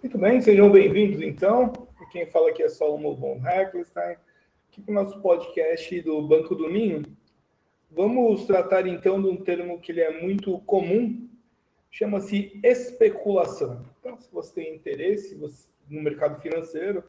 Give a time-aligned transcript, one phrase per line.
[0.00, 1.72] Muito bem, sejam bem-vindos então.
[2.12, 4.16] Quem fala aqui é Solomon von Heckelstein,
[4.70, 7.02] aqui para o nosso podcast do Banco do Ninho.
[7.90, 11.28] Vamos tratar então de um termo que ele é muito comum,
[11.90, 13.84] chama-se especulação.
[13.98, 17.00] Então, se você tem interesse no mercado financeiro,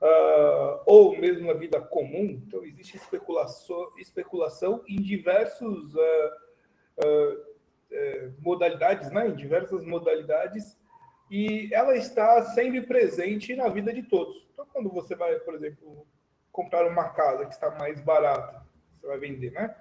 [0.00, 6.30] uh, ou mesmo na vida comum, então existe especulação, especulação em diversos uh,
[7.04, 9.26] uh, modalidades, né?
[9.26, 10.80] em diversas modalidades
[11.32, 14.46] e ela está sempre presente na vida de todos.
[14.52, 16.06] Então, quando você vai, por exemplo,
[16.52, 18.62] comprar uma casa que está mais barata,
[19.00, 19.74] você vai vender, né?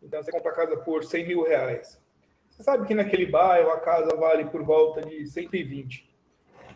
[0.00, 2.00] Então, você compra a casa por 100 mil reais.
[2.48, 6.08] Você sabe que naquele bairro a casa vale por volta de 120.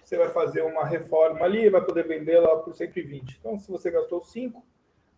[0.02, 3.38] Você vai fazer uma reforma ali e vai poder vender lá por 120.
[3.38, 4.66] Então, se você gastou 5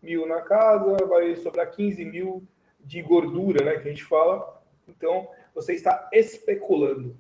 [0.03, 2.47] mil na casa, vai sobrar 15 mil
[2.79, 3.79] de gordura, né?
[3.79, 4.63] Que a gente fala.
[4.87, 7.17] Então, você está especulando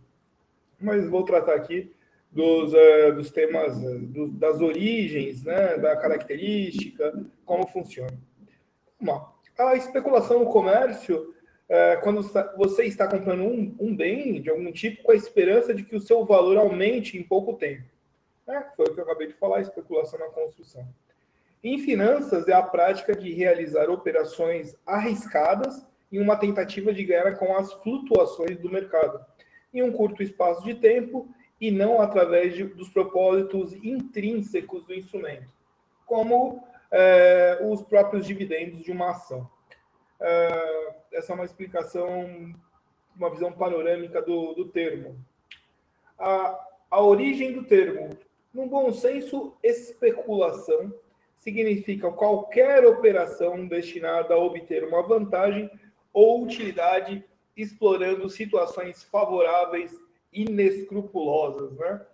[0.81, 1.93] mas vou tratar aqui
[2.31, 7.13] dos, uh, dos temas, uh, do, das origens, né, da característica,
[7.45, 8.17] como funciona.
[9.01, 11.35] Bom, a especulação no comércio,
[11.69, 12.23] uh, quando
[12.57, 16.01] você está comprando um, um, bem de algum tipo com a esperança de que o
[16.01, 17.85] seu valor aumente em pouco tempo.
[18.49, 20.87] É, foi o que eu acabei de falar, especulação na construção.
[21.63, 27.55] Em finanças, é a prática de realizar operações arriscadas em uma tentativa de ganhar com
[27.57, 29.25] as flutuações do mercado
[29.73, 31.29] em um curto espaço de tempo
[31.61, 35.53] e não através de, dos propósitos intrínsecos do instrumento,
[36.07, 39.49] como é, os próprios dividendos de uma ação.
[40.19, 42.55] É, essa é uma explicação,
[43.15, 45.17] uma visão panorâmica do, do termo.
[46.19, 46.59] A,
[46.91, 48.11] a origem do termo,
[48.53, 50.93] no bom senso, especulação
[51.39, 55.71] significa qualquer operação destinada a obter uma vantagem
[56.13, 57.25] ou utilidade
[57.61, 59.93] explorando situações favoráveis
[60.33, 61.73] inescrupulosas.
[61.77, 62.07] Né?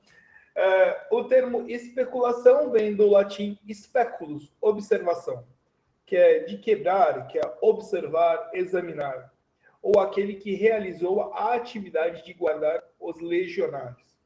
[0.55, 5.45] É, o termo especulação vem do latim speculus, observação,
[6.05, 9.33] que é de quebrar, que é observar, examinar,
[9.83, 14.17] ou aquele que realizou a atividade de guardar os legionários.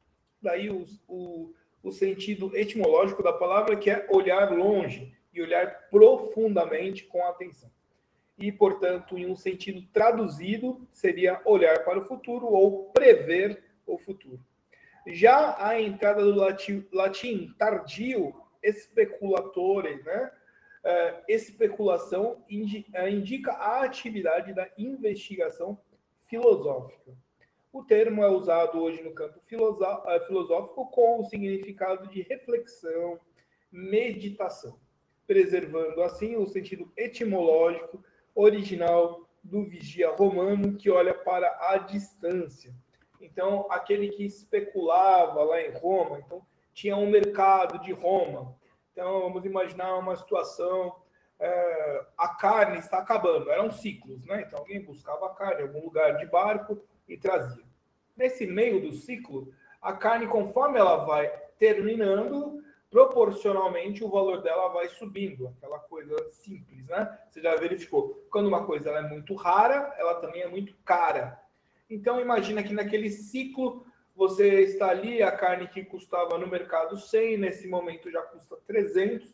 [0.41, 1.53] Daí o, o,
[1.83, 7.69] o sentido etimológico da palavra, que é olhar longe e olhar profundamente com atenção
[8.41, 14.39] e, portanto, em um sentido traduzido, seria olhar para o futuro ou prever o futuro.
[15.07, 20.31] Já a entrada do latim, latim tardio, especulatore, né?
[20.83, 22.43] Uh, especulação
[22.95, 25.79] eh, indica a atividade da investigação
[26.25, 27.15] filosófica.
[27.71, 33.19] O termo é usado hoje no campo eh, filosófico com o significado de reflexão,
[33.71, 34.79] meditação,
[35.27, 38.03] preservando assim o sentido etimológico
[38.35, 42.73] original do vigia romano que olha para a distância.
[43.19, 46.41] Então, aquele que especulava lá em Roma, então
[46.73, 48.55] tinha um mercado de Roma.
[48.91, 50.95] Então, vamos imaginar uma situação,
[51.39, 54.43] é, a carne está acabando, eram ciclos, né?
[54.45, 57.63] Então, alguém buscava a carne em algum lugar de barco e trazia.
[58.15, 61.27] Nesse meio do ciclo, a carne, conforme ela vai
[61.57, 67.17] terminando, proporcionalmente o valor dela vai subindo, aquela coisa simples, né?
[67.29, 68.21] Você já verificou.
[68.29, 71.41] Quando uma coisa é muito rara, ela também é muito cara.
[71.89, 77.37] Então imagina que naquele ciclo você está ali, a carne que custava no mercado 100,
[77.37, 79.33] nesse momento já custa 300,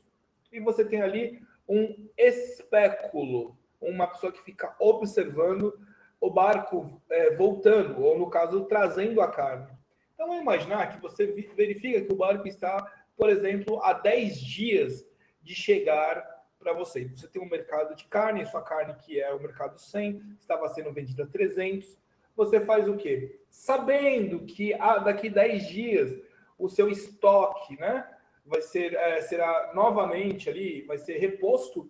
[0.51, 5.73] e você tem ali um espéculo, uma pessoa que fica observando
[6.21, 9.67] o barco é, voltando, ou no caso, trazendo a carne.
[10.13, 15.05] Então, imaginar que você verifica que o barco está por exemplo, a 10 dias
[15.41, 16.23] de chegar
[16.59, 17.05] para você.
[17.05, 20.93] Você tem um mercado de carne, sua carne que é o mercado 100, estava sendo
[20.93, 21.97] vendida a 300.
[22.35, 23.39] Você faz o quê?
[23.49, 26.13] Sabendo que ah, daqui 10 dias
[26.59, 28.07] o seu estoque, né,
[28.45, 31.89] vai ser é, será novamente ali, vai ser reposto.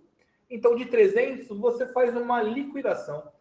[0.49, 3.31] Então de 300 você faz uma liquidação,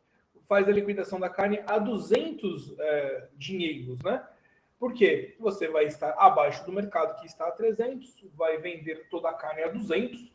[0.48, 4.26] faz a liquidação da carne a 200 é, dinheiros, né?
[4.78, 9.34] Porque você vai estar abaixo do mercado que está a 300, vai vender toda a
[9.34, 10.32] carne a 200,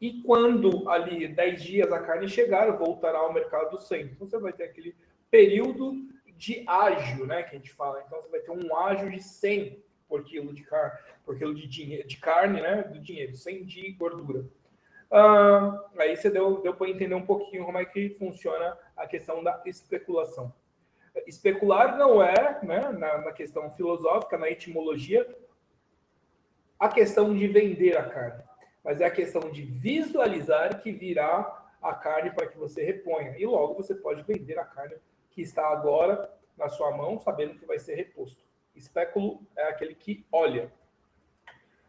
[0.00, 4.02] e quando ali 10 dias a carne chegar, voltará ao mercado 100.
[4.02, 4.94] Então você vai ter aquele
[5.30, 5.94] período
[6.36, 8.02] de ágio, né, que a gente fala.
[8.06, 11.66] Então você vai ter um ágio de 100 por quilo de carne, por quilo de,
[11.66, 14.44] dinheiro, de carne, né, do dinheiro, 100 de gordura.
[15.10, 19.42] Ah, aí você deu, deu para entender um pouquinho como é que funciona a questão
[19.42, 20.52] da especulação.
[21.26, 25.26] Especular não é, né, na, na questão filosófica, na etimologia,
[26.78, 28.42] a questão de vender a carne,
[28.84, 33.34] mas é a questão de visualizar que virá a carne para que você reponha.
[33.38, 34.96] E logo você pode vender a carne
[35.30, 38.44] que está agora na sua mão, sabendo que vai ser reposto.
[38.74, 40.70] Espéculo é aquele que olha.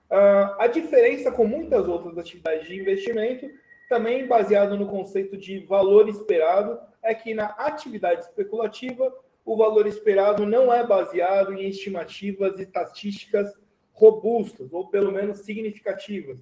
[0.09, 3.50] Uh, a diferença com muitas outras atividades de investimento,
[3.87, 9.13] também baseado no conceito de valor esperado, é que na atividade especulativa,
[9.45, 13.53] o valor esperado não é baseado em estimativas e estatísticas
[13.93, 16.39] robustas, ou pelo menos significativas,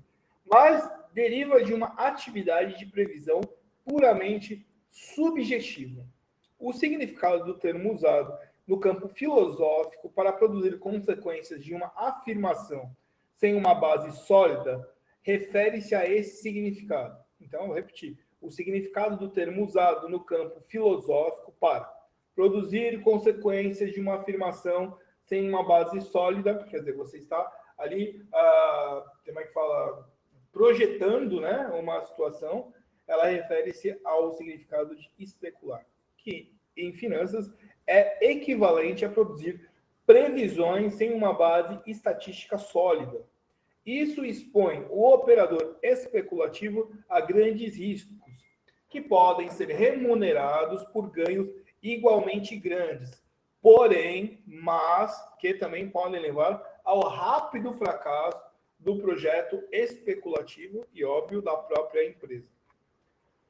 [0.52, 3.42] mas deriva de uma atividade de previsão
[3.86, 6.06] puramente subjetiva.
[6.60, 8.36] O significado do termo usado
[8.68, 12.92] no campo filosófico para produzir consequências de uma afirmação
[13.36, 14.90] sem uma base sólida
[15.22, 17.25] refere-se a esse significado.
[17.46, 18.18] Então, repetir.
[18.42, 21.92] O significado do termo usado no campo filosófico para
[22.36, 29.06] produzir consequências de uma afirmação sem uma base sólida, quer dizer, você está ali, ah,
[29.26, 30.10] como é que fala,
[30.52, 32.74] projetando né, uma situação,
[33.08, 35.86] ela refere-se ao significado de especular,
[36.18, 37.52] que em finanças
[37.88, 39.70] é equivalente a produzir
[40.06, 43.26] previsões sem uma base estatística sólida.
[43.86, 48.18] Isso expõe o operador especulativo a grandes riscos,
[48.90, 51.50] que podem ser remunerados por ganhos
[51.84, 53.24] igualmente grandes,
[53.62, 58.42] porém, mas que também podem levar ao rápido fracasso
[58.80, 62.48] do projeto especulativo e, óbvio, da própria empresa.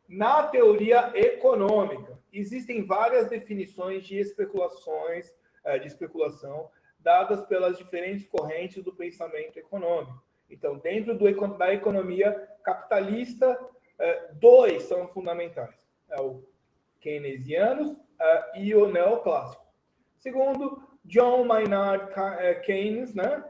[0.07, 5.33] Na teoria econômica, existem várias definições de especulações,
[5.63, 10.24] é, de especulação, dadas pelas diferentes correntes do pensamento econômico.
[10.49, 12.31] Então, dentro do, da economia
[12.63, 13.59] capitalista,
[13.97, 15.75] é, dois são fundamentais:
[16.09, 16.43] é o
[16.99, 17.95] keynesianos
[18.55, 19.65] e o neoclássico.
[20.17, 22.11] Segundo John Maynard
[22.63, 23.43] Keynes, né,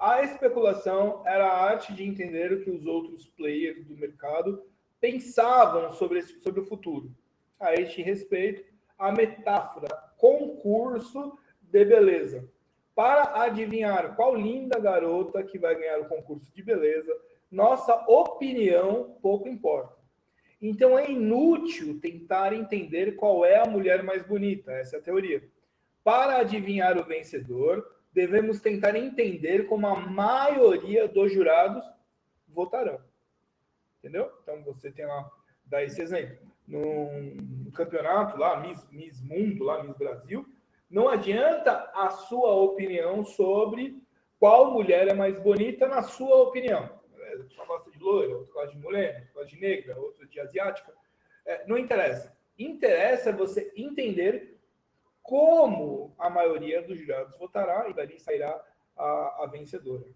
[0.00, 4.64] a especulação era a arte de entender o que os outros players do mercado
[5.00, 7.14] pensavam sobre, esse, sobre o futuro.
[7.60, 8.64] A este respeito,
[8.98, 12.48] a metáfora concurso de beleza.
[12.96, 17.14] Para adivinhar qual linda garota que vai ganhar o concurso de beleza,
[17.50, 19.94] nossa opinião pouco importa.
[20.62, 25.46] Então é inútil tentar entender qual é a mulher mais bonita, essa é a teoria.
[26.02, 31.84] Para adivinhar o vencedor, devemos tentar entender como a maioria dos jurados
[32.48, 32.98] votarão.
[33.98, 34.32] Entendeu?
[34.42, 35.30] Então você tem lá,
[35.66, 36.38] dá esse exemplo.
[36.66, 40.46] No, campeonato lá, Miss, Miss Mundo, lá, Miss Brasil,
[40.88, 44.00] não adianta a sua opinião sobre
[44.38, 46.88] qual mulher é mais bonita na sua opinião.
[47.36, 50.92] Você gosta de loira, outro gosta de mulher, outro gosta de negra, outro de asiática.
[51.44, 52.36] É, não interessa.
[52.58, 54.58] Interessa você entender
[55.22, 58.62] como a maioria dos jurados votará e dali sairá
[58.96, 60.06] a, a vencedora.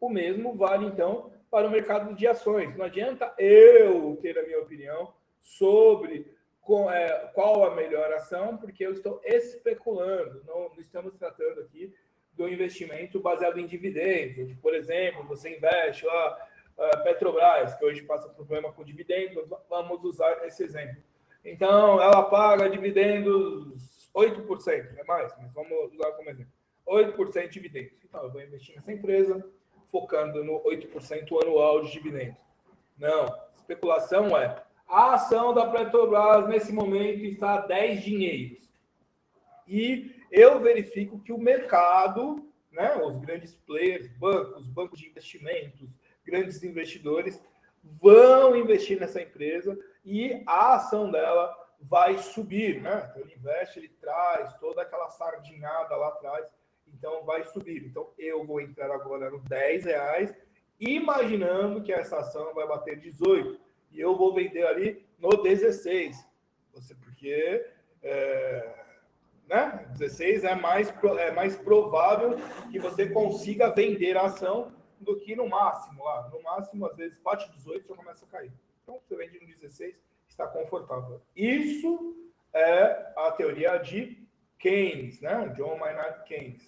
[0.00, 2.76] O mesmo vale, então, para o mercado de ações.
[2.76, 6.36] Não adianta eu ter a minha opinião sobre
[6.90, 10.42] é, qual a melhor ação, porque eu estou especulando.
[10.46, 11.94] Não, não estamos tratando aqui
[12.34, 14.54] do investimento baseado em dividendos.
[14.56, 20.46] Por exemplo, você investe lá uh, Petrobras, que hoje passa problema com dividendos, vamos usar
[20.46, 21.02] esse exemplo.
[21.44, 26.52] Então, ela paga dividendos 8%, é mais, mas vamos usar como exemplo.
[26.86, 27.92] 8% de dividendos.
[28.04, 29.44] Então, eu vou investir nessa empresa,
[29.90, 32.36] focando no 8% anual de dividendos.
[32.98, 33.26] Não.
[33.56, 38.68] Especulação é a ação da Petrobras nesse momento está a 10 dinheiros.
[39.66, 45.88] E eu verifico que o mercado, né, os grandes players, bancos, bancos de investimentos,
[46.24, 47.42] grandes investidores
[47.82, 53.08] vão investir nessa empresa e a ação dela vai subir, né?
[53.10, 56.46] Então, ele investe, ele traz toda aquela sardinhada lá atrás
[56.94, 57.84] então vai subir.
[57.86, 60.34] Então eu vou entrar agora no 10 reais,
[60.80, 66.26] imaginando que essa ação vai bater 18 e eu vou vender ali no 16.
[66.72, 67.66] Você porque
[68.02, 68.74] é,
[69.48, 69.86] né?
[69.92, 72.36] 16 é mais é mais provável
[72.70, 76.28] que você consiga vender a ação do que no máximo lá.
[76.28, 78.52] No máximo às vezes bate 18 e começa a cair.
[78.82, 79.94] Então você vende no 16,
[80.28, 81.20] está confortável.
[81.34, 82.16] Isso
[82.52, 84.26] é a teoria de
[84.58, 85.52] Keynes, né?
[85.56, 86.66] John Maynard Keynes.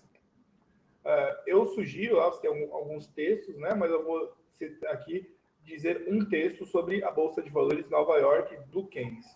[1.04, 4.36] Uh, eu sugiro, lá, você tem alguns textos, né, mas eu vou
[4.90, 9.26] aqui dizer um texto sobre a Bolsa de Valores de Nova York do Keynes.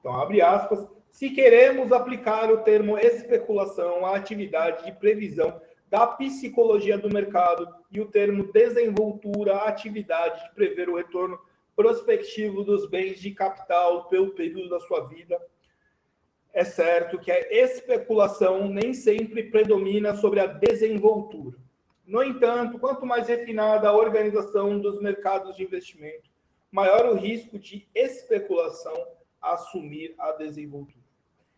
[0.00, 0.86] Então, abre aspas.
[1.10, 5.60] Se queremos aplicar o termo especulação à atividade de previsão
[5.90, 11.38] da psicologia do mercado e o termo desenvoltura à atividade de prever o retorno
[11.76, 15.40] prospectivo dos bens de capital pelo período da sua vida,
[16.52, 21.56] é certo que a especulação nem sempre predomina sobre a desenvoltura.
[22.06, 26.28] No entanto, quanto mais refinada a organização dos mercados de investimento,
[26.70, 28.94] maior o risco de especulação
[29.40, 31.02] assumir a desenvoltura.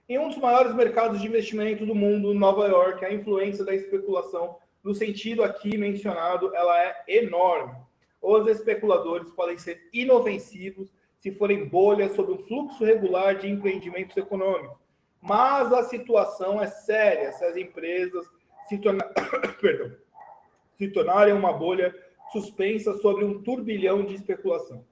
[0.08, 4.58] Em um dos maiores mercados de investimento do mundo, Nova York, a influência da especulação,
[4.82, 7.74] no sentido aqui mencionado, ela é enorme.
[8.20, 14.76] Os especuladores podem ser inofensivos se forem bolhas sob um fluxo regular de empreendimentos econômicos.
[15.22, 18.26] Mas a situação é séria se as empresas
[18.68, 19.04] se, torna...
[19.58, 20.03] Perdão.
[20.84, 21.94] Se tornarem uma bolha
[22.32, 24.84] suspensa sobre um turbilhão de especulação.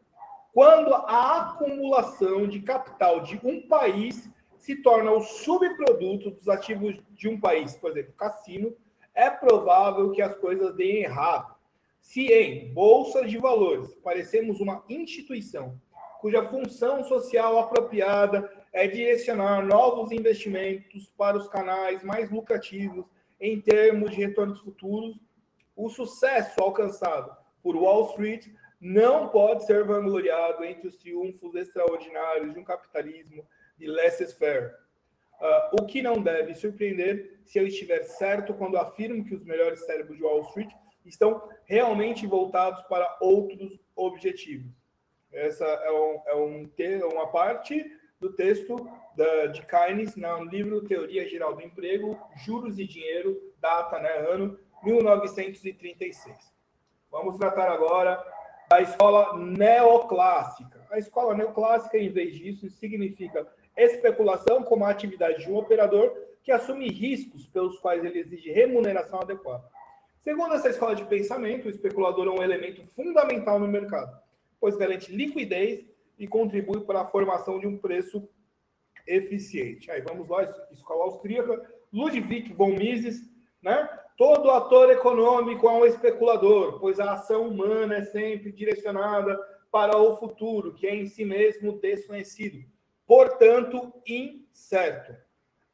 [0.52, 7.28] Quando a acumulação de capital de um país se torna o subproduto dos ativos de
[7.28, 8.76] um país, por exemplo, cassino,
[9.14, 11.54] é provável que as coisas deem errado.
[12.00, 15.80] Se em bolsas de valores parecemos uma instituição
[16.22, 23.04] cuja função social apropriada é direcionar novos investimentos para os canais mais lucrativos
[23.40, 25.16] em termos de retornos futuros,
[25.76, 28.48] o sucesso alcançado por Wall Street
[28.80, 33.46] não pode ser vangloriado entre os triunfos extraordinários de um capitalismo
[33.78, 34.74] de laissez-faire.
[35.40, 39.84] Uh, o que não deve surpreender se eu estiver certo quando afirmo que os melhores
[39.84, 40.70] cérebros de Wall Street
[41.04, 44.70] estão realmente voltados para outros objetivos.
[45.32, 47.84] Essa é, um, é um, uma parte
[48.20, 48.76] do texto
[49.16, 54.58] da, de Keynes no livro Teoria Geral do Emprego, Juros e Dinheiro, data, né, ano
[54.82, 56.36] 1936.
[57.10, 58.22] Vamos tratar agora
[58.68, 60.86] da escola neoclássica.
[60.90, 63.46] A escola neoclássica, em vez disso, significa
[63.76, 69.20] especulação como a atividade de um operador que assume riscos pelos quais ele exige remuneração
[69.20, 69.64] adequada.
[70.20, 74.16] Segundo essa escola de pensamento, o especulador é um elemento fundamental no mercado,
[74.60, 75.84] pois garante liquidez
[76.18, 78.28] e contribui para a formação de um preço
[79.06, 79.90] eficiente.
[79.90, 81.60] Aí vamos lá, escola austríaca,
[81.92, 83.31] Ludwig von Mises,
[83.62, 83.88] né?
[84.16, 89.38] Todo ator econômico é um especulador, pois a ação humana é sempre direcionada
[89.70, 92.64] para o futuro, que é em si mesmo desconhecido
[93.12, 95.14] portanto, incerto.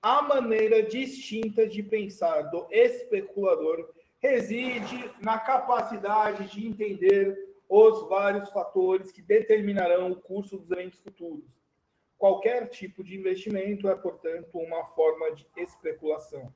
[0.02, 7.36] A maneira distinta de pensar do especulador reside na capacidade de entender
[7.68, 11.44] os vários fatores que determinarão o curso dos eventos futuros.
[12.16, 16.52] Qualquer tipo de investimento é, portanto, uma forma de especulação.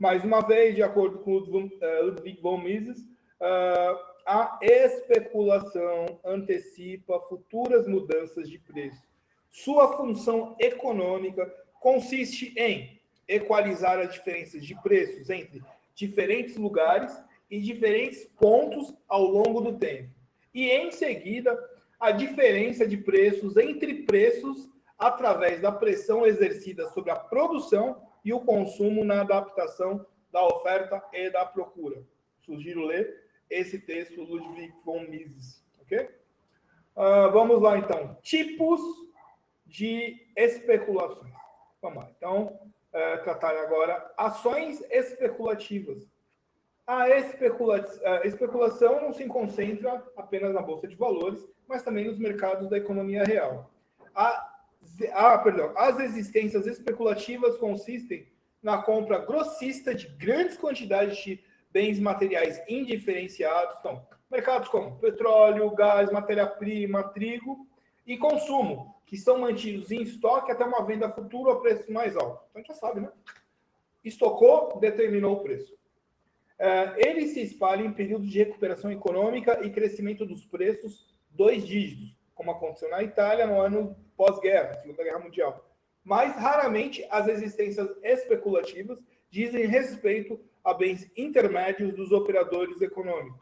[0.00, 3.06] Mais uma vez, de acordo com Ludwig von Mises,
[3.40, 9.10] eh, a especulação antecipa futuras mudanças de preço
[9.50, 15.62] sua função econômica consiste em equalizar as diferenças de preços entre
[15.94, 17.12] diferentes lugares
[17.50, 20.10] e diferentes pontos ao longo do tempo.
[20.54, 21.58] E, em seguida,
[21.98, 28.40] a diferença de preços entre preços através da pressão exercida sobre a produção e o
[28.40, 32.02] consumo na adaptação da oferta e da procura.
[32.40, 35.64] Sugiro ler esse texto Ludwig von Mises.
[35.82, 35.98] Ok?
[36.96, 38.16] Uh, vamos lá, então.
[38.22, 38.80] Tipos
[39.66, 41.32] de especulações.
[41.80, 42.10] Vamos lá.
[42.16, 42.58] Então,
[43.24, 46.08] tratar agora ações especulativas.
[46.86, 52.18] A, especula a especulação não se concentra apenas na bolsa de valores, mas também nos
[52.18, 53.70] mercados da economia real.
[54.14, 54.49] A,
[55.08, 58.26] a, perdão, as existências especulativas consistem
[58.62, 61.42] na compra grossista de grandes quantidades de
[61.72, 67.66] bens materiais indiferenciados, então, mercados como petróleo, gás, matéria-prima, trigo
[68.06, 72.44] e consumo, que são mantidos em estoque até uma venda futura a preço mais alto.
[72.50, 73.10] Então, a gente já sabe, né?
[74.04, 75.78] Estocou, determinou o preço.
[76.58, 82.14] É, ele se espalha em períodos de recuperação econômica e crescimento dos preços dois dígitos,
[82.34, 85.66] como aconteceu na Itália no ano pós-guerra, Segunda Guerra Mundial.
[86.04, 93.40] Mas raramente as existências especulativas dizem respeito a bens intermédios dos operadores econômicos,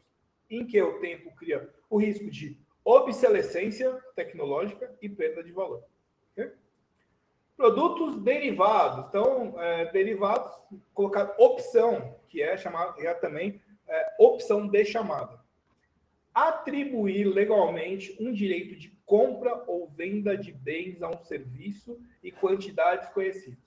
[0.49, 5.83] em que o tempo cria o risco de obsolescência tecnológica e perda de valor.
[6.31, 6.53] Okay?
[7.57, 9.05] Produtos derivados.
[9.09, 10.49] Então, é, derivados,
[10.95, 15.41] colocar opção, que é chamado é também é, opção de chamada.
[16.33, 23.09] Atribuir legalmente um direito de compra ou venda de bens a um serviço e quantidades
[23.09, 23.59] conhecidas.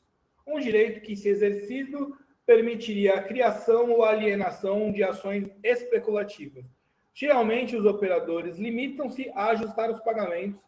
[0.47, 6.65] Um direito que, se exercido, permitiria a criação ou alienação de ações especulativas,
[7.13, 10.63] Geralmente, os operadores limitam-se a ajustar os pagamentos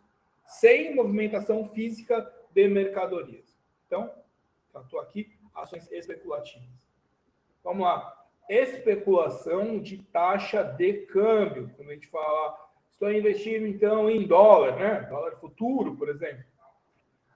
[0.46, 3.58] sem movimentação física de mercadorias.
[3.88, 4.12] Então,
[4.82, 6.68] estou aqui, ações especulativas.
[7.63, 8.25] Vamos lá.
[8.50, 11.72] Especulação de taxa de câmbio.
[11.77, 12.58] Quando a gente fala,
[12.94, 15.08] estou investindo então em dólar, né?
[15.10, 16.44] Dólar futuro, por exemplo.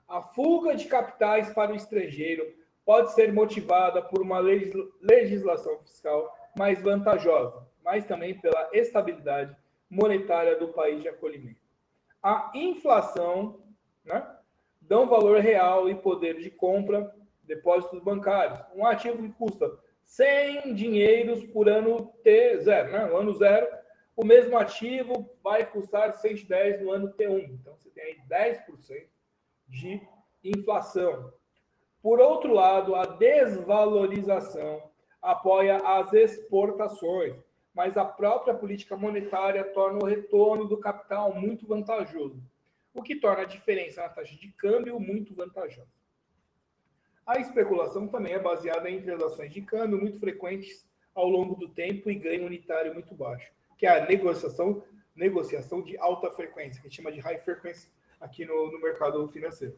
[0.07, 6.81] A fuga de capitais para o estrangeiro pode ser motivada por uma legislação fiscal mais
[6.81, 9.55] vantajosa mas também pela estabilidade
[9.89, 11.61] monetária do país de acolhimento.
[12.21, 13.61] A inflação
[14.03, 14.27] né,
[14.81, 18.59] dão valor real e poder de compra, depósitos bancários.
[18.75, 19.71] Um ativo que custa
[20.03, 23.05] 100 dinheiros por ano T0, né?
[23.05, 23.65] no ano zero,
[24.17, 27.51] o mesmo ativo vai custar 110 no ano T1.
[27.51, 29.07] Então, você tem aí 10%
[29.69, 30.01] de
[30.43, 31.31] inflação.
[32.01, 34.89] Por outro lado, a desvalorização
[35.21, 37.35] apoia as exportações,
[37.75, 42.41] mas a própria política monetária torna o retorno do capital muito vantajoso,
[42.95, 45.91] o que torna a diferença na taxa de câmbio muito vantajosa.
[47.23, 52.09] A especulação também é baseada em transações de câmbio muito frequentes ao longo do tempo
[52.09, 54.83] e ganho unitário muito baixo, que é a negociação,
[55.15, 59.27] negociação de alta frequência, que a gente chama de high frequency aqui no, no mercado
[59.29, 59.77] financeiro.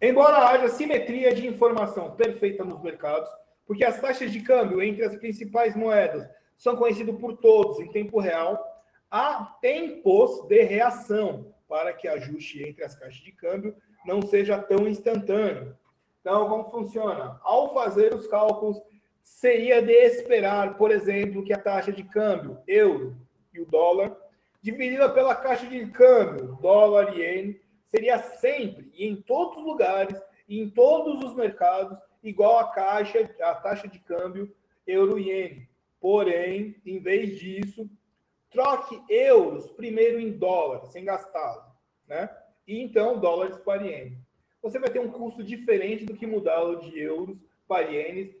[0.00, 3.30] Embora haja simetria de informação perfeita nos mercados,
[3.66, 8.20] porque as taxas de câmbio entre as principais moedas são conhecidas por todos em tempo
[8.20, 8.62] real,
[9.10, 13.74] há tempos de reação para que ajuste entre as caixas de câmbio
[14.04, 15.76] não seja tão instantâneo.
[16.20, 17.40] Então, como funciona?
[17.42, 18.80] Ao fazer os cálculos,
[19.22, 23.16] seria de esperar, por exemplo, que a taxa de câmbio, euro
[23.54, 24.16] e o dólar,
[24.60, 30.20] dividida pela caixa de câmbio, dólar e iene, seria sempre e em todos os lugares
[30.48, 34.54] e em todos os mercados igual a caixa, a taxa de câmbio
[34.86, 35.68] euro-iene.
[36.00, 37.88] Porém, em vez disso,
[38.50, 41.64] troque euros primeiro em dólar, sem gastá-lo,
[42.06, 42.28] né?
[42.66, 44.24] E então dólares para ienes
[44.64, 47.36] você vai ter um custo diferente do que mudá-lo de euros
[47.68, 48.34] para ienes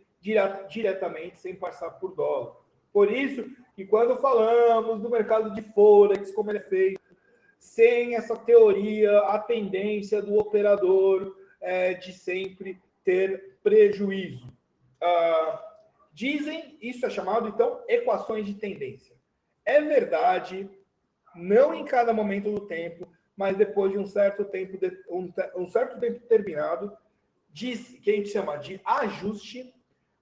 [0.70, 2.56] diretamente sem passar por dólar.
[2.90, 3.44] Por isso
[3.74, 7.00] que quando falamos do mercado de forex, como ele é feito,
[7.58, 14.52] sem essa teoria, a tendência do operador é, de sempre ter prejuízo.
[15.00, 15.74] Ah,
[16.12, 19.16] dizem, isso é chamado então equações de tendência.
[19.64, 20.68] É verdade,
[21.34, 25.68] não em cada momento do tempo, mas depois de um certo tempo, de, um, um,
[25.68, 26.96] certo tempo terminado,
[27.50, 29.74] de, que a gente chama de ajuste,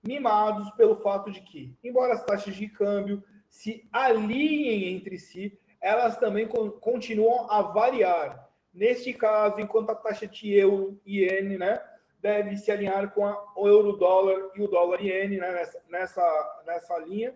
[0.02, 6.16] mimados pelo fato de que, embora as taxas de câmbio se alinhem entre si, elas
[6.16, 8.48] também con continuam a variar.
[8.72, 11.78] Neste caso, enquanto a taxa de euro iene né,
[12.18, 17.34] deve se alinhar com a, o euro-dólar e o dólar-iene né, nessa, nessa, nessa linha,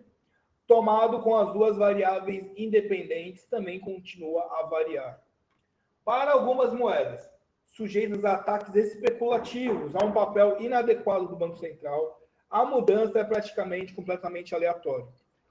[0.67, 5.23] tomado com as duas variáveis independentes, também continua a variar.
[6.03, 7.31] Para algumas moedas
[7.67, 13.93] sujeitas a ataques especulativos, a um papel inadequado do Banco Central, a mudança é praticamente
[13.93, 15.07] completamente aleatória.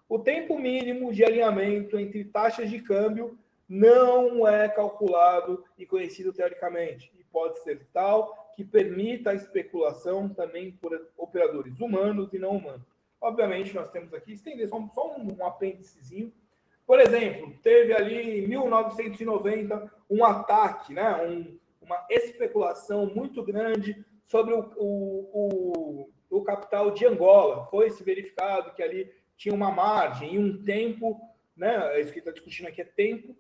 [0.07, 3.37] O tempo mínimo de alinhamento entre taxas de câmbio
[3.67, 10.71] não é calculado e conhecido teoricamente, e pode ser tal que permita a especulação também
[10.71, 12.87] por operadores humanos e não humanos.
[13.19, 16.31] Obviamente, nós temos aqui, estender só, só um, um apêndicezinho,
[16.85, 24.53] por exemplo, teve ali em 1990 um ataque, né, um, uma especulação muito grande sobre
[24.53, 27.65] o, o, o, o capital de Angola.
[27.71, 31.19] Foi se verificado que ali tinha uma margem e um tempo,
[31.56, 33.36] né, isso que está discutindo aqui é tempo,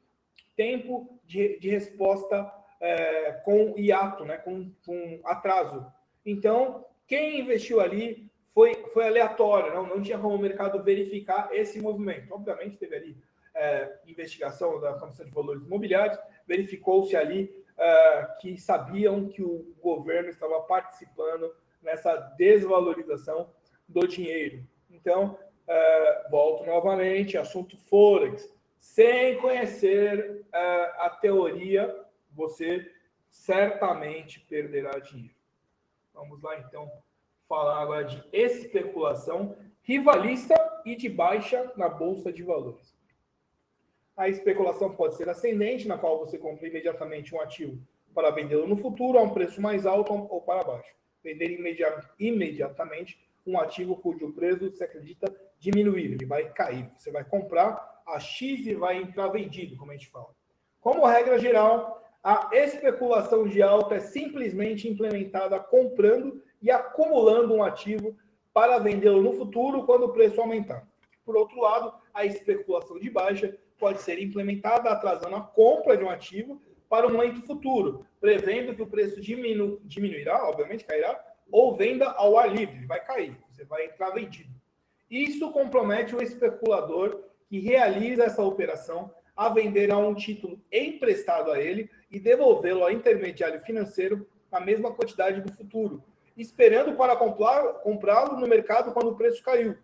[0.55, 5.85] tempo de, de resposta é, com hiato, né, com, com atraso.
[6.25, 11.79] Então, quem investiu ali foi, foi aleatório, não, não tinha como o mercado verificar esse
[11.81, 12.33] movimento.
[12.33, 13.17] Obviamente, teve ali
[13.53, 20.29] é, investigação da Comissão de Valores Imobiliários, verificou-se ali é, que sabiam que o governo
[20.29, 23.51] estava participando nessa desvalorização
[23.87, 24.65] do dinheiro.
[24.89, 28.53] Então, é, volto novamente, assunto Forex.
[28.79, 30.59] Sem conhecer é,
[30.99, 32.91] a teoria, você
[33.29, 35.35] certamente perderá dinheiro.
[36.13, 36.89] Vamos lá, então,
[37.47, 42.95] falar agora de especulação rivalista e de baixa na Bolsa de Valores.
[44.15, 47.77] A especulação pode ser ascendente, na qual você compra imediatamente um ativo
[48.13, 50.95] para vendê-lo no futuro a um preço mais alto ou para baixo.
[51.21, 51.59] Vender
[52.17, 55.29] imediatamente um ativo cujo preço se acredita
[55.65, 56.89] diminuir, ele vai cair.
[56.95, 60.29] Você vai comprar a X e vai entrar vendido, como a gente fala.
[60.79, 68.15] Como regra geral, a especulação de alta é simplesmente implementada comprando e acumulando um ativo
[68.53, 70.87] para vendê-lo no futuro quando o preço aumentar.
[71.25, 76.09] Por outro lado, a especulação de baixa pode ser implementada atrasando a compra de um
[76.09, 81.19] ativo para um momento futuro, prevendo que o preço diminu diminuirá, obviamente cairá,
[81.51, 84.54] ou venda ao ar livre, vai cair, você vai entrar vendido.
[85.09, 91.59] Isso compromete o especulador que realiza essa operação a vender a um título emprestado a
[91.59, 96.03] ele e devolvê-lo ao intermediário financeiro a mesma quantidade do futuro,
[96.37, 99.77] esperando para comprá-lo no mercado quando o preço caiu.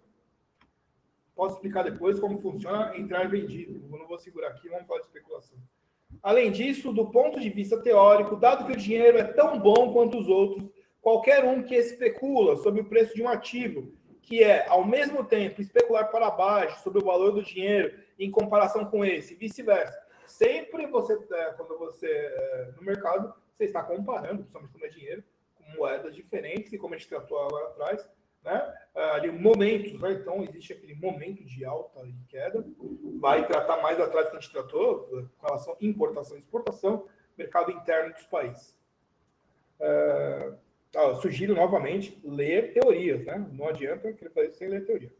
[1.36, 3.84] Posso explicar depois como funciona entrar vendido.
[3.92, 5.58] Eu não vou segurar aqui, vamos falar de especulação.
[6.22, 10.20] Além disso, do ponto de vista teórico, dado que o dinheiro é tão bom quanto
[10.20, 10.70] os outros,
[11.02, 15.62] qualquer um que especula sobre o preço de um ativo, que é, ao mesmo tempo,
[15.62, 20.00] especular para baixo sobre o valor do dinheiro em comparação com esse, vice-versa.
[20.26, 25.24] Sempre você, é, quando você, é, no mercado, você está comparando, principalmente quando é dinheiro,
[25.56, 28.08] com moedas diferentes, e como a gente tratou agora atrás,
[28.44, 28.74] né?
[29.14, 30.14] Ali, momentos, né?
[30.14, 32.66] então existe aquele momento de alta e queda,
[33.20, 37.08] vai tratar mais atrás que a gente tratou, com relação importação e exportação,
[37.38, 38.76] mercado interno dos países.
[40.96, 43.46] Ah, sugiro novamente ler teorias, né?
[43.54, 45.12] Não adianta querer fazer sem ler teoria.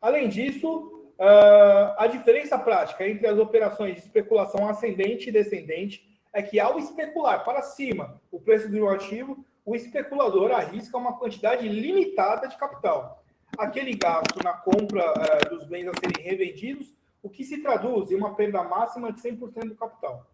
[0.00, 6.42] Além disso, uh, a diferença prática entre as operações de especulação ascendente e descendente é
[6.42, 11.66] que ao especular para cima o preço de um ativo, o especulador arrisca uma quantidade
[11.68, 13.24] limitada de capital.
[13.56, 18.16] Aquele gasto na compra uh, dos bens a serem revendidos, o que se traduz em
[18.16, 20.26] uma perda máxima de 100% do capital.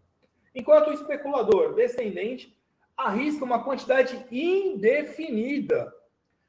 [0.55, 2.59] Enquanto o especulador descendente
[3.05, 5.93] arrisca uma quantidade indefinida.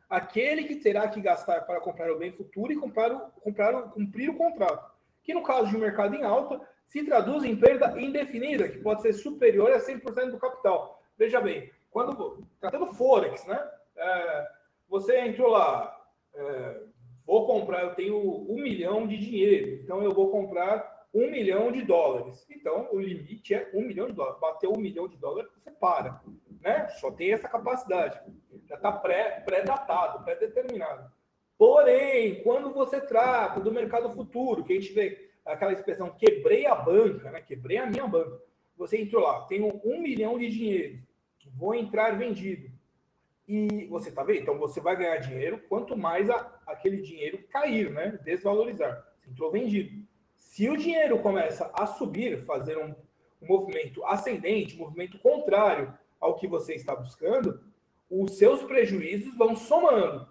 [0.09, 3.91] Aquele que terá que gastar para comprar o bem futuro e comprar o, comprar o,
[3.91, 4.93] cumprir o contrato.
[5.23, 9.01] Que no caso de um mercado em alta, se traduz em perda indefinida, que pode
[9.01, 11.03] ser superior a 100% do capital.
[11.17, 13.71] Veja bem, quando tratando Forex, né?
[13.97, 14.49] É,
[14.89, 15.99] você entrou lá,
[16.35, 16.83] é,
[17.27, 21.83] vou comprar, eu tenho um milhão de dinheiro, então eu vou comprar um milhão de
[21.83, 22.47] dólares.
[22.51, 24.41] Então, o limite é um milhão de dólares.
[24.41, 26.21] Bateu um milhão de dólares, você para.
[26.63, 26.89] Né?
[27.01, 28.21] Só tem essa capacidade.
[28.69, 31.11] Já está pré-datado, pré pré-determinado.
[31.59, 36.75] Porém, quando você trata do mercado futuro, que a gente vê aquela expressão quebrei a
[36.75, 37.41] banca, né?
[37.41, 38.41] quebrei a minha banca.
[38.77, 41.03] Você entrou lá, tenho um milhão de dinheiro
[41.55, 42.71] vou entrar vendido.
[43.47, 44.41] E você está vendo?
[44.41, 48.19] Então você vai ganhar dinheiro quanto mais a, aquele dinheiro cair, né?
[48.25, 49.05] Desvalorizar.
[49.19, 50.07] Você entrou vendido.
[50.37, 52.95] Se o dinheiro começa a subir, fazer um,
[53.41, 57.61] um movimento ascendente, movimento contrário ao que você está buscando,
[58.09, 60.31] os seus prejuízos vão somando.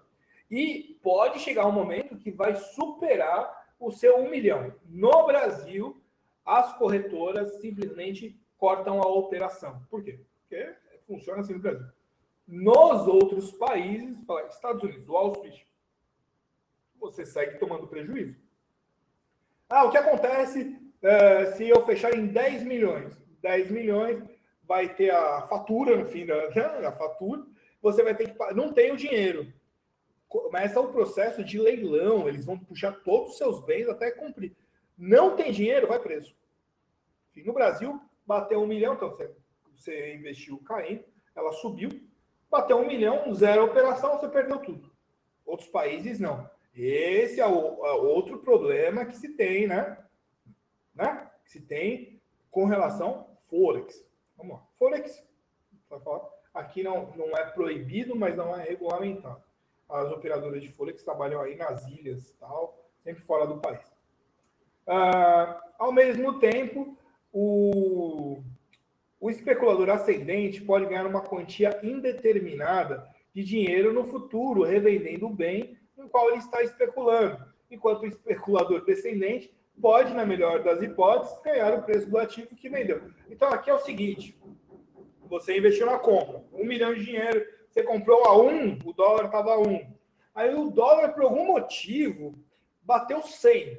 [0.50, 4.74] E pode chegar um momento que vai superar o seu um milhão.
[4.86, 6.02] No Brasil,
[6.44, 9.82] as corretoras simplesmente cortam a operação.
[9.90, 10.20] Por quê?
[10.40, 10.74] Porque
[11.06, 11.86] funciona assim no Brasil.
[12.48, 14.16] Nos outros países,
[14.48, 15.62] Estados Unidos, Wall Street,
[16.98, 18.36] você segue tomando prejuízo.
[19.68, 23.16] Ah, o que acontece é, se eu fechar em 10 milhões?
[23.40, 24.22] 10 milhões
[24.64, 27.44] vai ter a fatura no fim da né, a fatura,
[27.80, 29.52] você vai ter que não tem o dinheiro.
[30.28, 34.56] Começa o processo de leilão, eles vão puxar todos os seus bens até cumprir.
[34.96, 36.34] Não tem dinheiro, vai preso.
[37.36, 39.30] No Brasil, bateu um milhão, então você
[39.82, 41.90] você investiu caindo, ela subiu,
[42.50, 44.92] bateu um milhão, zero operação, você perdeu tudo.
[45.44, 46.48] Outros países não.
[46.74, 49.98] Esse é o é outro problema que se tem, né?
[50.94, 51.30] né?
[51.44, 54.04] Que se tem com relação Forex.
[54.36, 54.66] Vamos lá.
[54.78, 55.24] Forex,
[56.54, 59.42] aqui não, não é proibido, mas não é regulamentado.
[59.88, 63.92] As operadoras de Forex trabalham aí nas ilhas, tal, sempre fora do país.
[64.86, 66.96] Ah, ao mesmo tempo,
[67.32, 68.42] o,
[69.20, 75.78] o especulador ascendente pode ganhar uma quantia indeterminada de dinheiro no futuro, revendendo o bem
[75.96, 81.74] no qual ele está especulando, enquanto o especulador descendente pode, na melhor das hipóteses, ganhar
[81.74, 83.02] o preço do ativo que vendeu.
[83.28, 84.40] Então, aqui é o seguinte:
[85.28, 89.54] você investiu na compra, um milhão de dinheiro, você comprou a um, o dólar estava
[89.54, 89.84] a um.
[90.34, 92.38] Aí o dólar, por algum motivo,
[92.82, 93.78] bateu 100,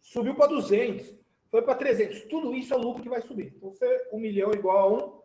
[0.00, 1.24] subiu para 200
[1.54, 2.22] foi para 300.
[2.22, 3.54] Tudo isso é lucro que vai subir.
[3.56, 5.20] Então, você, 1 milhão igual a 1,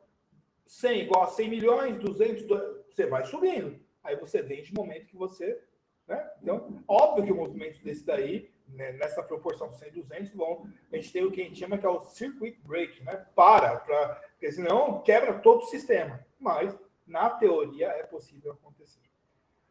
[0.68, 2.46] 100 igual a 100 milhões, 200,
[2.88, 3.80] você vai subindo.
[4.04, 5.60] Aí você vende no momento que você.
[6.08, 6.30] Né?
[6.40, 11.12] Então, óbvio que o movimento desse daí, né, nessa proporção 100, 200, vão, a gente
[11.12, 13.26] tem o que a gente chama que é o circuit break, né?
[13.36, 16.20] Para, pra, porque senão quebra todo o sistema.
[16.40, 19.02] Mas, na teoria, é possível acontecer.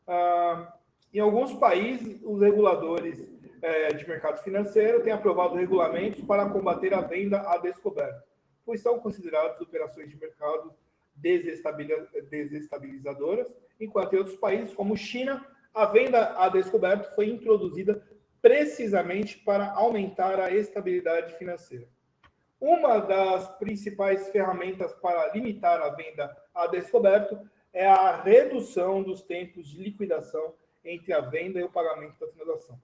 [0.06, 0.74] Ah,
[1.12, 3.26] em alguns países, os reguladores
[3.62, 8.22] é, de mercado financeiro tem aprovado regulamentos para combater a venda a descoberto,
[8.64, 10.72] pois são consideradas operações de mercado
[11.16, 18.02] desestabilizadoras, enquanto em outros países, como China, a venda a descoberto foi introduzida
[18.48, 21.86] precisamente para aumentar a estabilidade financeira.
[22.58, 27.38] Uma das principais ferramentas para limitar a venda a descoberto
[27.74, 32.80] é a redução dos tempos de liquidação entre a venda e o pagamento da transação.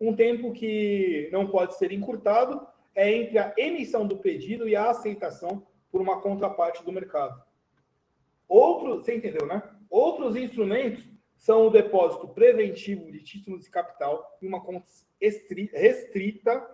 [0.00, 4.90] Um tempo que não pode ser encurtado é entre a emissão do pedido e a
[4.90, 7.40] aceitação por uma contraparte do mercado.
[8.48, 9.62] Outros, você entendeu, né?
[9.88, 11.04] Outros instrumentos
[11.46, 14.84] são o depósito preventivo de títulos de capital em uma conta
[15.20, 16.68] restrita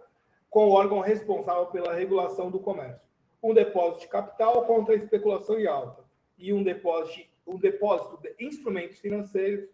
[0.48, 3.06] com o órgão responsável pela regulação do comércio.
[3.42, 6.02] um depósito de capital contra a especulação em alta
[6.38, 9.68] e um depósito, um depósito de instrumentos financeiros,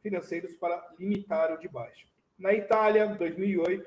[0.00, 2.06] financeiros para limitar o de baixo.
[2.38, 3.84] Na Itália, 2008,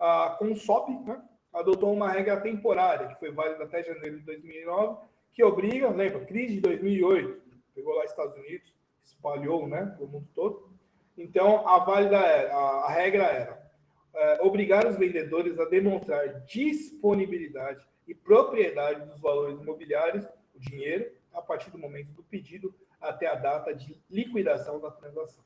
[0.00, 5.44] a Consob né, adotou uma regra temporária, que foi válida até janeiro de 2009, que
[5.44, 7.40] obriga, lembra, crise de 2008,
[7.76, 10.70] pegou lá Estados Unidos, espalhou né, o mundo todo.
[11.16, 13.70] Então, a, válida era, a, a regra era
[14.14, 21.40] é, obrigar os vendedores a demonstrar disponibilidade e propriedade dos valores imobiliários, o dinheiro, a
[21.40, 25.42] partir do momento do pedido até a data de liquidação da transação.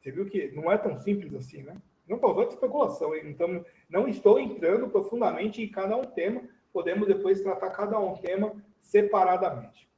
[0.00, 1.80] Você viu que não é tão simples assim, né?
[2.08, 7.70] Não de especulação, então não estou entrando profundamente em cada um tema, podemos depois tratar
[7.70, 9.88] cada um tema separadamente.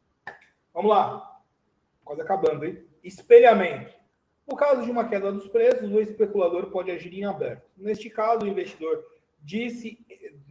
[0.74, 1.31] Vamos lá,
[2.04, 2.84] quase acabando, hein?
[3.02, 3.94] Espelhamento.
[4.46, 7.70] No caso de uma queda dos preços, o especulador pode agir em aberto.
[7.76, 9.04] Neste caso, o investidor
[9.40, 9.98] disse,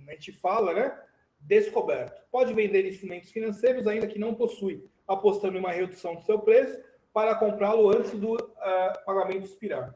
[0.07, 0.99] a gente fala, né?
[1.39, 2.21] Descoberto.
[2.31, 6.81] Pode vender instrumentos financeiros ainda que não possui, apostando em uma redução do seu preço
[7.13, 9.93] para comprá-lo antes do uh, pagamento expirar.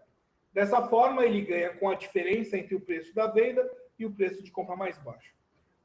[0.51, 4.43] Dessa forma, ele ganha com a diferença entre o preço da venda e o preço
[4.43, 5.33] de compra mais baixo.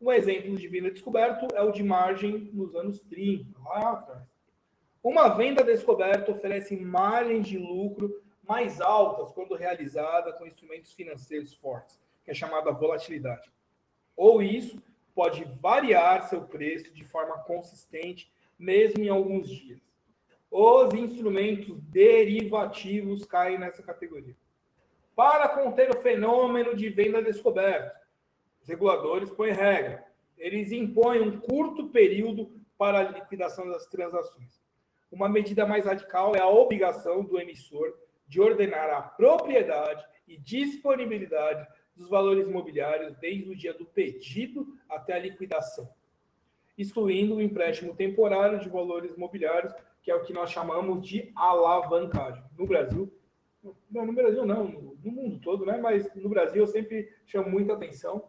[0.01, 4.30] Um exemplo de venda descoberto é o de margem nos anos 30, lá atrás.
[5.03, 11.99] Uma venda descoberta oferece margens de lucro mais altas quando realizada com instrumentos financeiros fortes,
[12.23, 13.51] que é chamada volatilidade.
[14.15, 14.83] Ou isso
[15.15, 19.81] pode variar seu preço de forma consistente, mesmo em alguns dias.
[20.51, 24.37] Os instrumentos derivativos caem nessa categoria.
[25.17, 27.99] Para conter o fenômeno de venda descoberta,
[28.61, 30.05] os reguladores põem regra.
[30.37, 34.60] Eles impõem um curto período para a liquidação das transações.
[35.11, 37.93] Uma medida mais radical é a obrigação do emissor
[38.29, 45.15] de ordenar a propriedade e disponibilidade dos valores imobiliários desde o dia do pedido até
[45.15, 45.91] a liquidação,
[46.79, 52.43] excluindo o empréstimo temporário de valores imobiliários, que é o que nós chamamos de alavancagem.
[52.57, 53.13] No Brasil,
[53.91, 55.77] não, no Brasil não, no mundo todo, né?
[55.77, 58.29] Mas no Brasil eu sempre chamo muita atenção.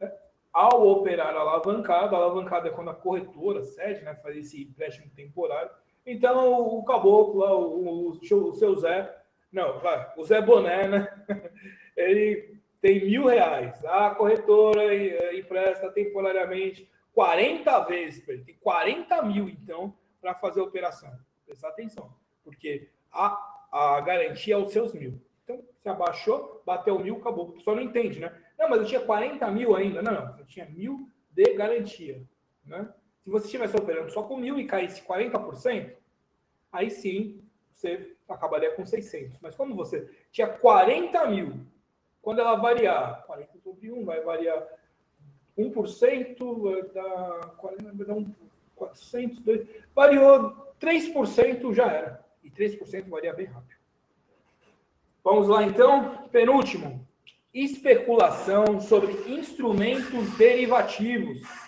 [0.00, 0.12] Né?
[0.52, 4.14] Ao operar alavancado, alavancado é quando a corretora cede, né?
[4.16, 5.70] Faz esse empréstimo temporário.
[6.06, 9.16] Então o caboclo o, o, o seu Zé,
[9.52, 11.24] não, vai, o Zé Boné, né?
[11.96, 13.84] Ele tem mil reais.
[13.84, 14.94] A corretora
[15.34, 18.44] empresta temporariamente 40 vezes ele.
[18.44, 21.10] Tem 40 mil, então, para fazer a operação.
[21.44, 25.20] Presta atenção, porque a, a garantia é os seus mil.
[25.42, 27.48] Então, se abaixou, bateu mil, acabou.
[27.48, 28.32] O pessoal não entende, né?
[28.58, 30.02] Não, mas eu tinha 40 mil ainda.
[30.02, 32.22] Não, não, você tinha mil de garantia.
[32.64, 32.88] Né?
[33.28, 35.92] Se você estivesse operando só com mil e caísse 40%,
[36.72, 39.38] aí sim você acabaria com 600.
[39.42, 41.60] Mas como você tinha 40 mil
[42.22, 44.66] quando ela variar, 40 sobre 1 vai variar
[45.58, 48.34] 1%, vai dar, 40, vai dar um
[48.74, 52.24] 400, 2, variou 3%, já era.
[52.42, 53.78] E 3% varia bem rápido.
[55.22, 57.06] Vamos lá então, penúltimo.
[57.52, 61.67] Especulação sobre instrumentos derivativos.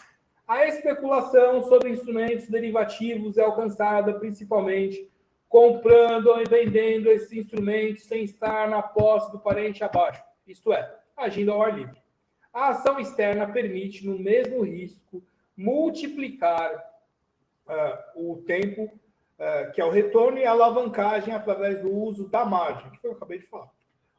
[0.51, 5.09] A especulação sobre instrumentos derivativos é alcançada principalmente
[5.49, 11.53] comprando e vendendo esses instrumentos sem estar na posse do parente abaixo isto é, agindo
[11.53, 12.03] ao ar livre.
[12.53, 15.23] A ação externa permite, no mesmo risco,
[15.57, 16.75] multiplicar
[17.69, 22.45] uh, o tempo uh, que é o retorno e a alavancagem através do uso da
[22.45, 23.71] margem, que eu acabei de falar.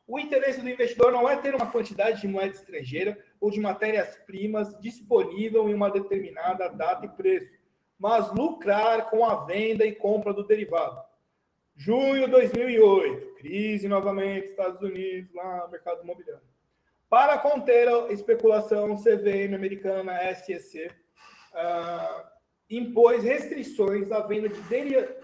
[0.08, 4.80] O interesse do investidor não é ter uma quantidade de moeda estrangeira ou de matérias-primas
[4.80, 7.52] disponível em uma determinada data e preço,
[7.98, 11.02] mas lucrar com a venda e compra do derivado.
[11.76, 16.44] Junho de 2008, crise novamente, Estados Unidos, lá no mercado imobiliário.
[17.10, 20.92] Para conter a especulação, CVM americana, SEC, uh,
[21.56, 22.32] ah,
[22.70, 24.62] impôs restrições à venda de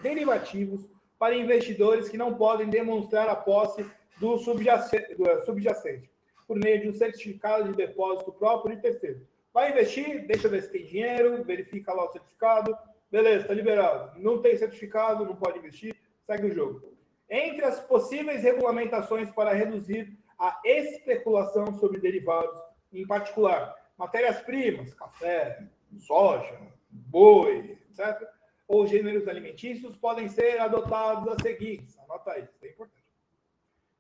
[0.02, 3.86] derivativos para investidores que não podem demonstrar a posse
[4.20, 6.17] do subjacente, do subjacente
[6.48, 9.28] por meio de um certificado de depósito próprio de terceiro.
[9.54, 12.78] Vai investir, deixa ver se tem dinheiro, verifica lá o certificado,
[13.12, 14.20] beleza, está liberado.
[14.20, 15.96] Não tem certificado, não pode investir
[16.28, 16.94] Segue o jogo.
[17.30, 22.60] Entre as possíveis regulamentações para reduzir a especulação sobre derivados,
[22.92, 25.64] em particular matérias-primas, café,
[26.00, 28.28] soja, boi, etc.,
[28.68, 31.98] ou gêneros alimentícios, podem ser adotados as seguintes.
[32.00, 32.97] Anota aí, isso é importante.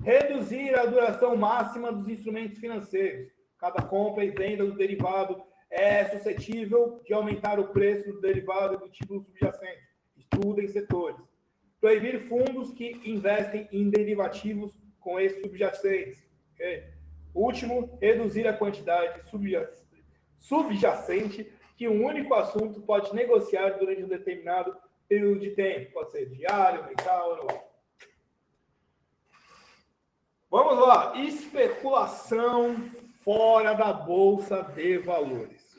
[0.07, 3.29] Reduzir a duração máxima dos instrumentos financeiros.
[3.59, 8.89] Cada compra e venda do derivado é suscetível de aumentar o preço do derivado do
[8.89, 9.81] título subjacente.
[10.15, 11.19] Estuda em setores
[11.81, 16.25] Proibir fundos que investem em derivativos com esses subjacentes.
[16.53, 16.85] Okay?
[17.35, 19.29] Último, reduzir a quantidade
[20.39, 24.73] subjacente que um único assunto pode negociar durante um determinado
[25.09, 25.91] período de tempo.
[25.91, 27.66] Pode ser diário, mensal, anual.
[30.49, 31.13] Vamos lá.
[31.17, 32.77] Especulação
[33.19, 35.75] fora da Bolsa de Valores.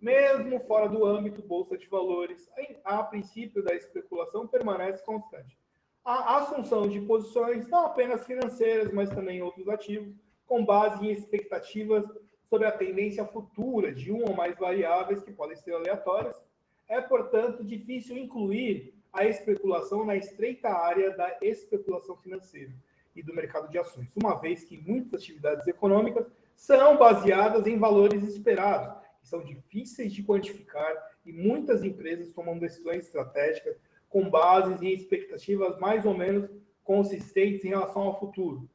[0.00, 2.48] Mesmo fora do âmbito Bolsa de Valores,
[2.82, 5.58] a princípio da especulação permanece constante.
[6.02, 10.14] A assunção de posições, não apenas financeiras, mas também outros ativos,
[10.46, 12.06] com base em expectativas
[12.48, 16.42] sobre a tendência futura de um ou mais variáveis que podem ser aleatórias,
[16.88, 22.72] é, portanto, difícil incluir a especulação na estreita área da especulação financeira
[23.16, 28.22] e do mercado de ações, uma vez que muitas atividades econômicas são baseadas em valores
[28.22, 33.76] esperados, que são difíceis de quantificar e muitas empresas tomam decisões estratégicas
[34.08, 36.48] com bases em expectativas mais ou menos
[36.84, 38.68] consistentes em relação ao futuro.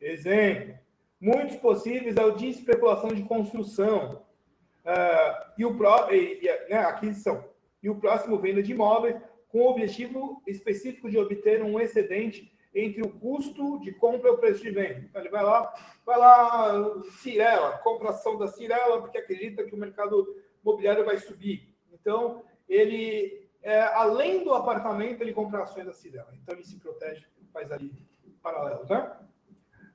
[0.00, 0.74] Exemplo,
[1.20, 4.22] muitos possíveis é o de especulação de construção
[4.84, 5.76] uh, e, o
[6.12, 7.44] e, e, né, aquisição.
[7.82, 9.16] E o próximo, venda de imóveis,
[9.48, 14.38] com o objetivo específico de obter um excedente entre o custo de compra e o
[14.38, 15.00] preço de venda.
[15.00, 15.72] Então, ele vai lá,
[16.04, 21.72] vai lá, Cirela, compra ação da Cirela, porque acredita que o mercado imobiliário vai subir.
[21.92, 26.34] Então, ele, é, além do apartamento, ele compra ações da Cirela.
[26.34, 27.92] Então, ele se protege, faz ali
[28.42, 29.16] paralelo, né?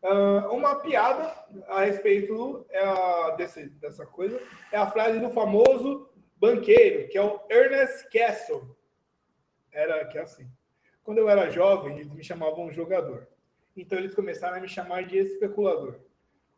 [0.02, 1.36] Uh, uma piada
[1.68, 7.42] a respeito é, desse, dessa coisa é a frase do famoso banqueiro, que é o
[7.50, 8.78] Ernest Castle.
[9.72, 10.50] Era que é assim.
[11.10, 13.28] Quando eu era jovem, eles me chamavam jogador.
[13.76, 15.96] Então eles começaram a me chamar de especulador.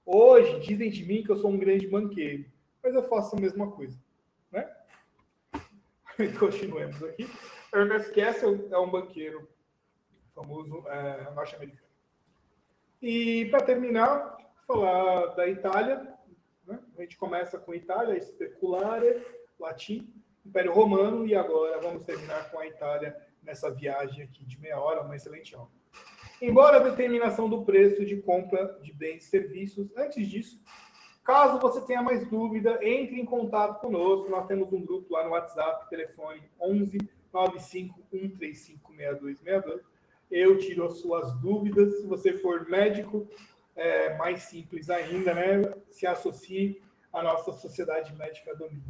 [0.06, 2.44] Hoje dizem de mim que eu sou um grande banqueiro,
[2.84, 3.98] mas eu faço a mesma coisa,
[4.52, 4.70] né?
[6.38, 7.30] Continuemos aqui.
[7.74, 9.48] Ernest Castle é um banqueiro
[10.36, 11.88] famoso é, norte-americano.
[13.02, 14.36] E para terminar,
[14.68, 16.14] falar da Itália.
[16.68, 16.78] Né?
[16.98, 19.26] A gente começa com Itália, especulare,
[19.58, 20.14] latim,
[20.46, 25.02] Império Romano, e agora vamos terminar com a Itália nessa viagem aqui de meia hora,
[25.02, 25.70] uma excelente aula.
[26.42, 30.60] Embora a determinação do preço de compra de bens e serviços, antes disso,
[31.24, 34.30] caso você tenha mais dúvida, entre em contato conosco.
[34.30, 36.98] Nós temos um grupo lá no WhatsApp, telefone 11
[37.32, 39.82] 95 135 6262.
[40.32, 42.00] Eu tiro as suas dúvidas.
[42.00, 43.28] Se você for médico,
[43.76, 45.74] é mais simples ainda, né?
[45.90, 46.82] Se associe
[47.14, 48.84] à nossa Sociedade Médica Domínio.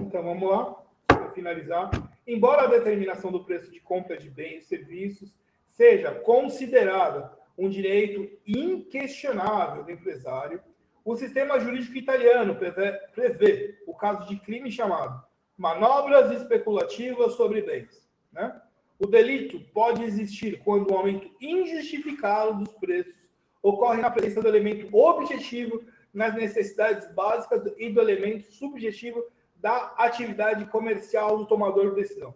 [0.00, 1.90] Então vamos lá, para finalizar.
[2.26, 5.32] Embora a determinação do preço de compra de bens e serviços
[5.68, 10.60] seja considerada um direito inquestionável do empresário,
[11.04, 15.24] o sistema jurídico italiano prevê, o caso de crime chamado
[15.56, 18.06] manobras especulativas sobre bens.
[18.32, 18.60] Né?
[18.98, 23.14] O delito pode existir quando o aumento injustificado dos preços
[23.62, 29.22] ocorre na presença do elemento objetivo nas necessidades básicas e do elemento subjetivo
[29.58, 32.34] da atividade comercial do tomador de decisão.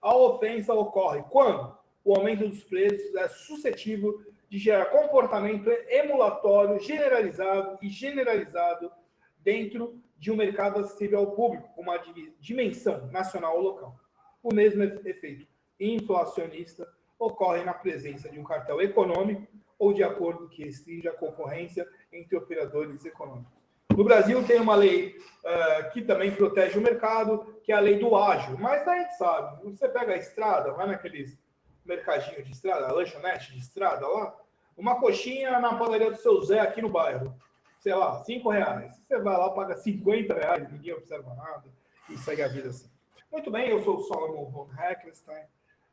[0.00, 7.78] A ofensa ocorre quando o aumento dos preços é suscetível de gerar comportamento emulatório generalizado
[7.80, 8.90] e generalizado
[9.38, 11.98] dentro de um mercado acessível ao público, com uma
[12.38, 13.96] dimensão nacional ou local.
[14.42, 15.46] O mesmo efeito
[15.80, 16.86] inflacionista
[17.18, 19.46] ocorre na presença de um cartel econômico
[19.78, 23.61] ou de acordo que restringe a concorrência entre operadores econômicos.
[23.96, 27.98] No Brasil tem uma lei uh, que também protege o mercado, que é a lei
[27.98, 28.56] do ágil.
[28.58, 31.38] Mas a gente sabe, você pega a estrada, vai naqueles
[31.84, 34.34] mercadinho de estrada, lanchonete de estrada lá,
[34.76, 37.36] uma coxinha na padaria do seu Zé aqui no bairro,
[37.80, 38.96] sei lá, cinco reais.
[39.06, 41.64] Você vai lá, paga 50 reais, ninguém observa nada
[42.08, 42.90] e segue a vida assim.
[43.30, 45.44] Muito bem, eu sou o Solomon von Heckelstein.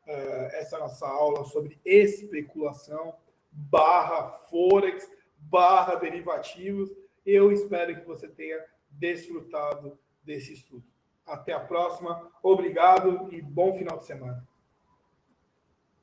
[0.08, 3.14] Uh, essa é a nossa aula sobre especulação
[3.52, 6.90] barra forex barra derivativos
[7.26, 10.84] eu espero que você tenha desfrutado desse estudo.
[11.26, 12.32] Até a próxima.
[12.42, 14.49] Obrigado e bom final de semana.